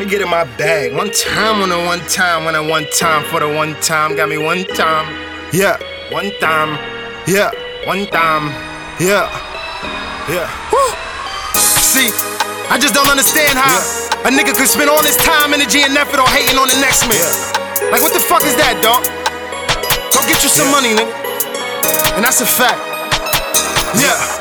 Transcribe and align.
me 0.00 0.08
get 0.08 0.22
in 0.22 0.30
my 0.30 0.44
bag. 0.56 0.96
One 0.96 1.10
time 1.12 1.60
on 1.60 1.68
a 1.68 1.76
one 1.84 2.00
time, 2.08 2.48
when 2.48 2.56
I 2.56 2.60
one 2.60 2.88
time 2.96 3.22
for 3.28 3.40
the 3.40 3.48
one 3.52 3.76
time. 3.84 4.16
Got 4.16 4.30
me 4.30 4.38
one 4.38 4.64
time. 4.72 5.04
Yeah, 5.52 5.76
one 6.08 6.32
time. 6.40 6.80
Yeah, 7.28 7.52
one 7.84 8.08
time. 8.08 8.48
Yeah, 8.96 9.28
yeah. 10.24 10.48
Woo. 10.72 10.80
See, 11.84 12.08
I 12.72 12.80
just 12.80 12.94
don't 12.96 13.12
understand 13.12 13.60
how 13.60 13.68
yeah. 13.68 14.28
a 14.28 14.30
nigga 14.32 14.56
could 14.56 14.72
spend 14.72 14.88
all 14.88 15.02
this 15.02 15.20
time, 15.20 15.52
energy, 15.52 15.84
and 15.84 15.92
effort 15.92 16.16
on 16.16 16.28
hating 16.32 16.56
on 16.56 16.72
the 16.72 16.80
next 16.80 17.04
man. 17.04 17.20
Yeah. 17.20 17.92
Like, 17.92 18.00
what 18.00 18.16
the 18.16 18.24
fuck 18.24 18.40
is 18.48 18.56
that, 18.56 18.80
dog? 18.80 19.04
Go 20.16 20.24
get 20.24 20.40
you 20.40 20.48
some 20.48 20.72
yeah. 20.72 20.80
money, 20.80 20.96
nigga. 20.96 21.12
And 22.16 22.24
that's 22.24 22.40
a 22.40 22.48
fact. 22.48 22.80
Yeah. 24.00 24.39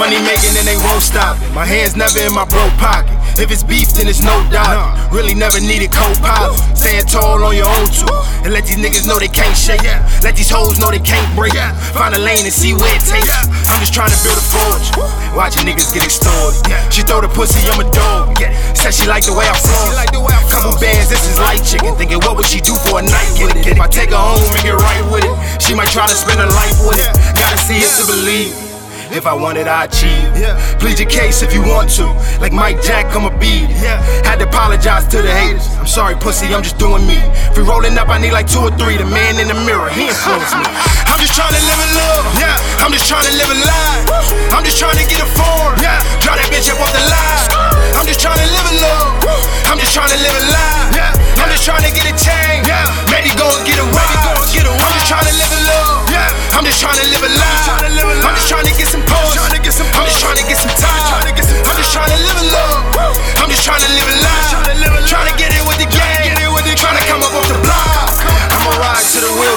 Money 0.00 0.16
making 0.24 0.56
and 0.56 0.64
they 0.64 0.80
won't 0.80 1.04
stop 1.04 1.36
it. 1.44 1.52
My 1.52 1.68
hands 1.68 1.92
never 1.92 2.24
in 2.24 2.32
my 2.32 2.48
broke 2.48 2.72
pocket. 2.80 3.12
If 3.36 3.52
it's 3.52 3.60
beef, 3.60 3.92
then 3.92 4.08
it's 4.08 4.24
no 4.24 4.32
doubt. 4.48 4.96
Really 5.12 5.36
never 5.36 5.60
needed 5.60 5.92
co-pilot. 5.92 6.56
Stand 6.72 7.04
tall 7.04 7.44
on 7.44 7.52
your 7.52 7.68
own 7.68 7.84
two. 7.92 8.08
And 8.40 8.56
let 8.56 8.64
these 8.64 8.80
niggas 8.80 9.04
know 9.04 9.20
they 9.20 9.28
can't 9.28 9.52
shake. 9.52 9.84
Let 10.24 10.40
these 10.40 10.48
hoes 10.48 10.80
know 10.80 10.88
they 10.88 11.04
can't 11.04 11.28
break. 11.36 11.52
Find 11.92 12.16
a 12.16 12.18
lane 12.18 12.48
and 12.48 12.52
see 12.52 12.72
where 12.72 12.88
it 12.96 13.04
takes. 13.04 13.28
I'm 13.68 13.76
just 13.76 13.92
trying 13.92 14.08
to 14.08 14.16
build 14.24 14.40
a 14.40 14.44
fortune. 14.48 15.04
Watching 15.36 15.68
niggas 15.68 15.92
get 15.92 16.08
extorted. 16.08 16.64
She 16.88 17.04
throw 17.04 17.20
the 17.20 17.28
pussy, 17.28 17.60
I'm 17.68 17.84
a 17.84 17.86
dog. 17.92 18.40
Said 18.72 18.96
she 18.96 19.04
like 19.04 19.28
the 19.28 19.36
way 19.36 19.44
I 19.44 19.52
flow. 19.52 20.00
Couple 20.48 20.80
bands, 20.80 21.12
this 21.12 21.28
is 21.28 21.36
light 21.44 21.60
chicken. 21.60 21.92
Thinking 22.00 22.24
what 22.24 22.40
would 22.40 22.48
she 22.48 22.64
do 22.64 22.72
for 22.88 23.00
a 23.00 23.04
night 23.04 23.36
with 23.36 23.52
it? 23.52 23.68
If 23.68 23.76
I 23.76 23.84
take 23.84 24.16
her 24.16 24.20
home 24.20 24.48
and 24.48 24.64
get 24.64 24.80
right 24.80 25.04
with 25.12 25.28
it, 25.28 25.36
she 25.60 25.76
might 25.76 25.92
try 25.92 26.08
to 26.08 26.16
spend 26.16 26.40
her 26.40 26.48
life 26.48 26.80
with 26.88 26.96
it. 26.96 27.12
Gotta 27.36 27.60
see 27.60 27.84
it 27.84 27.92
to 28.00 28.08
believe. 28.08 28.69
If 29.10 29.26
I 29.26 29.34
want 29.34 29.58
it, 29.58 29.66
I 29.66 29.84
achieve. 29.86 30.26
Yeah. 30.38 30.54
Plead 30.78 30.98
your 30.98 31.08
case 31.08 31.42
if 31.42 31.54
you 31.54 31.62
want 31.62 31.90
to. 31.98 32.06
Like 32.38 32.52
Mike 32.52 32.82
Jack, 32.82 33.14
I'm 33.16 33.26
a 33.26 33.34
beat. 33.38 33.70
Yeah. 33.82 34.02
Had 34.22 34.38
to 34.38 34.46
apologize 34.46 35.06
to 35.10 35.22
the 35.22 35.30
haters. 35.30 35.66
I'm 35.78 35.86
sorry, 35.86 36.14
pussy, 36.14 36.52
I'm 36.52 36.62
just 36.62 36.78
doing 36.78 37.06
me. 37.06 37.16
If 37.50 37.56
we 37.56 37.64
rolling 37.64 37.96
up, 37.96 38.08
I 38.08 38.18
need 38.18 38.30
like 38.30 38.46
two 38.46 38.60
or 38.60 38.70
three. 38.76 38.98
The 38.98 39.06
man 39.06 39.40
in 39.40 39.48
the 39.48 39.58
mirror, 39.64 39.88
he 39.90 40.10
influenced 40.12 40.54
me. 40.54 40.66
I'm 41.08 41.18
just 41.18 41.32
trying 41.32 41.54
to 41.54 41.62
live 41.64 41.80
in 41.80 41.90
love. 41.96 42.24
Yeah. 42.36 42.54
I'm 42.84 42.92
just 42.92 43.08
trying 43.08 43.24
to 43.24 43.34
live 43.34 43.50
a 43.50 43.58
life. 43.64 44.06
I'm 44.52 44.66
just 44.66 44.76
trying 44.76 44.98
to 44.98 45.06
get 45.06 45.22
a 45.22 45.28
form. 45.32 45.78
Yeah. 45.80 46.04
Draw 46.20 46.36
that 46.36 46.50
bitch 46.52 46.59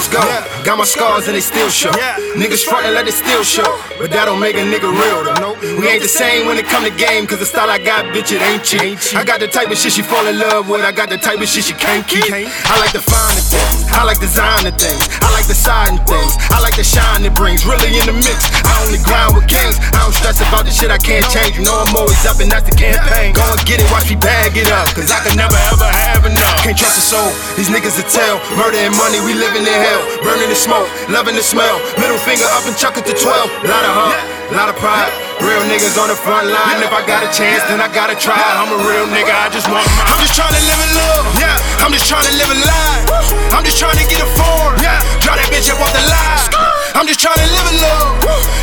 wheels 0.09 0.23
go. 0.23 0.52
Got 0.63 0.77
my 0.77 0.85
scars 0.85 1.27
and 1.27 1.35
they 1.35 1.41
still 1.43 1.67
show. 1.67 1.91
Niggas 2.39 2.63
frontin' 2.63 2.95
let 2.95 3.05
it 3.05 3.11
still 3.11 3.43
show. 3.43 3.67
But 3.99 4.15
that 4.15 4.31
don't 4.31 4.39
make 4.39 4.55
a 4.55 4.63
nigga 4.63 4.87
real 4.87 5.19
though. 5.27 5.59
We 5.59 5.91
ain't 5.91 5.99
the 5.99 6.07
same 6.07 6.47
when 6.47 6.55
it 6.55 6.71
come 6.71 6.87
to 6.87 6.93
game, 6.95 7.27
cause 7.27 7.43
the 7.43 7.45
style 7.45 7.67
I 7.67 7.83
got, 7.83 8.07
bitch, 8.15 8.31
it 8.31 8.39
ain't 8.39 8.63
cheap. 8.63 8.95
I 9.11 9.27
got 9.27 9.43
the 9.43 9.51
type 9.51 9.67
of 9.67 9.75
shit 9.75 9.91
she 9.91 10.01
fall 10.01 10.23
in 10.23 10.39
love 10.39 10.71
with. 10.71 10.79
I 10.79 10.95
got 10.95 11.11
the 11.11 11.19
type 11.19 11.43
of 11.43 11.51
shit 11.51 11.67
she 11.67 11.75
can't 11.75 12.07
keep. 12.07 12.31
I 12.31 12.79
like 12.79 12.95
the 12.95 13.03
finer 13.03 13.43
things. 13.43 13.83
I 13.91 14.07
like 14.07 14.23
designer 14.23 14.71
things. 14.71 15.11
I 15.19 15.35
like 15.35 15.51
the 15.51 15.53
siding 15.53 15.99
things. 16.07 16.39
I 16.47 16.63
like 16.63 16.79
the 16.79 16.87
shine 16.87 17.27
it 17.27 17.35
brings. 17.35 17.67
Really 17.67 17.99
in 17.99 18.07
the 18.07 18.15
mix. 18.15 18.47
I 18.63 18.71
only 18.87 19.03
grind 19.03 19.35
with 19.35 19.51
kings. 19.51 19.75
I 19.91 20.07
don't 20.07 20.15
stress 20.15 20.39
about 20.39 20.63
the 20.63 20.71
shit 20.71 20.95
I 20.95 20.97
can't 20.97 21.27
change. 21.27 21.59
You 21.59 21.67
know 21.67 21.75
I'm 21.75 21.91
always 21.91 22.23
up 22.23 22.39
and 22.39 22.47
that's 22.47 22.63
the 22.63 22.75
campaign. 22.75 23.35
Go 23.35 23.43
and 23.43 23.59
get 23.67 23.83
it, 23.83 23.87
watch 23.91 24.07
me 24.07 24.15
bag 24.15 24.55
it 24.55 24.71
up. 24.71 24.87
Cause 24.95 25.11
I 25.11 25.19
can 25.27 25.35
never 25.35 25.59
ever 25.75 25.91
have 25.91 26.23
enough. 26.23 26.63
Can't 26.63 26.79
trust 26.79 26.95
a 26.95 27.03
soul. 27.03 27.29
These 27.59 27.67
niggas 27.67 27.99
are 27.99 28.07
tell. 28.07 28.39
Murder 28.55 28.79
and 28.79 28.95
money, 28.95 29.19
we 29.27 29.35
living 29.35 29.67
in 29.67 29.75
hell. 29.75 30.01
Burning 30.23 30.52
the 30.53 30.61
smoke, 30.61 30.85
loving 31.09 31.33
the 31.33 31.41
smell. 31.41 31.81
Middle 31.97 32.21
finger 32.21 32.45
up 32.53 32.61
and 32.69 32.77
chuck 32.77 32.93
it 32.93 33.09
to 33.09 33.15
12. 33.17 33.25
Lot 33.65 33.83
of 33.89 33.93
hump, 33.97 34.13
lot 34.53 34.69
of 34.69 34.77
pride. 34.77 35.09
Real 35.41 35.65
niggas 35.65 35.97
on 35.97 36.13
the 36.13 36.19
front 36.19 36.45
line. 36.45 36.77
If 36.85 36.93
I 36.93 37.01
got 37.09 37.25
a 37.25 37.29
chance, 37.33 37.65
then 37.65 37.81
I 37.81 37.89
gotta 37.89 38.13
try. 38.13 38.37
I'm 38.37 38.69
a 38.69 38.77
real 38.85 39.09
nigga, 39.09 39.33
I 39.33 39.49
just 39.49 39.65
want 39.65 39.81
mine. 39.81 40.13
I'm 40.13 40.21
just 40.21 40.37
trying 40.37 40.53
to 40.53 40.61
live 40.69 40.77
a 40.77 40.89
love. 40.93 41.25
Yeah. 41.41 41.57
I'm 41.81 41.89
just 41.89 42.05
trying 42.05 42.29
to 42.29 42.33
live 42.37 42.53
a 42.53 42.59
lie. 42.69 43.01
I'm 43.49 43.65
just 43.65 43.81
trying 43.81 43.97
to 43.97 44.05
get 44.05 44.21
a 44.21 44.29
phone. 44.37 44.77
Yeah. 44.77 45.01
Draw 45.25 45.41
that 45.41 45.49
bitch 45.49 45.73
up 45.73 45.81
off 45.81 45.89
the 45.89 46.05
line. 46.05 46.45
I'm 46.93 47.09
just 47.09 47.17
trying 47.17 47.41
to 47.41 47.49
live 47.49 47.67
a 47.73 47.75
love. 47.81 48.05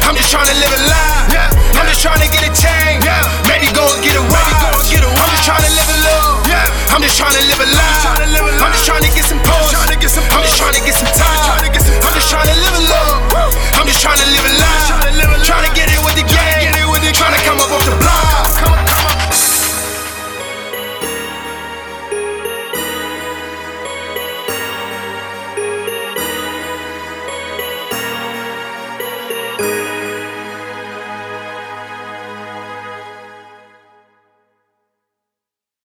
I'm 0.06 0.14
just 0.14 0.30
trying 0.30 0.46
to 0.46 0.56
live 0.62 0.70
a 0.70 0.80
lie. 0.86 1.26
Yeah. 1.34 1.50
I'm 1.74 1.90
just 1.90 2.06
trying 2.06 2.22
to 2.22 2.30
get 2.30 2.46
a 2.46 2.52
chain. 2.54 3.02
Yeah. 3.02 3.18
Maybe 3.50 3.66
go 3.74 3.82
and 3.82 3.98
get 3.98 4.14
away. 4.14 4.30
Maybe 4.30 4.54
go 4.62 4.70
and 4.78 4.86
get 4.86 5.02
away. 5.02 5.18
I'm 5.18 5.30
just 5.34 5.42
trying 5.42 5.66
to 5.66 5.72
live 5.74 5.90
a 5.90 5.98
love. 6.06 6.38
Yeah. 6.46 6.94
I'm 6.94 7.02
just 7.02 7.18
trying 7.18 7.34
to 7.34 7.42
live 7.50 7.58
a 7.58 7.66
lie. 7.66 8.62
I'm 8.62 8.70
just 8.78 8.86
trying 8.86 9.02
to 9.02 9.10
get 9.10 9.26
some 9.26 9.42
posts. 9.42 9.74
I'm 9.74 10.46
just 10.46 10.54
trying 10.54 10.78
to 10.78 10.82
get 10.86 10.94
some 10.94 11.10
time 11.18 11.79
trying 12.30 12.46
to 12.46 12.60
live 12.60 12.74
a 12.78 12.90
life. 12.90 12.99